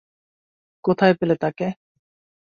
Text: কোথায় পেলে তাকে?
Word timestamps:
কোথায় 0.83 1.13
পেলে 1.13 1.35
তাকে? 1.35 1.67